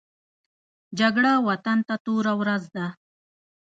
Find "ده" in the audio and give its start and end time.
2.75-2.87